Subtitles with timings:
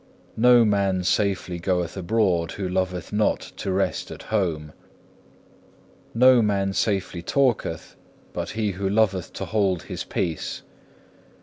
[0.35, 4.73] No man safely goeth abroad who loveth not to rest at home.
[6.15, 7.95] No man safely talketh
[8.33, 10.63] but he who loveth to hold his peace.